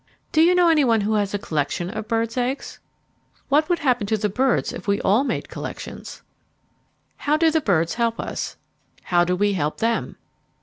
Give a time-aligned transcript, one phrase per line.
[0.31, 2.79] Do you know any one who has a collection of birds' eggs?
[3.49, 6.23] What would happen to the birds if we all made collections?
[7.17, 8.57] How do birds help us?
[9.03, 10.17] How do we help them?